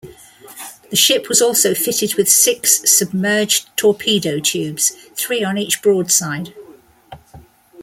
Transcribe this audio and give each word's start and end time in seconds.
The 0.89 0.95
ship 0.95 1.29
was 1.29 1.43
also 1.43 1.75
fitted 1.75 2.15
with 2.15 2.27
six 2.27 2.89
submerged 2.91 3.69
torpedo 3.77 4.39
tubes, 4.39 4.93
three 5.13 5.43
on 5.43 5.59
each 5.59 5.83
broadside. 5.83 6.55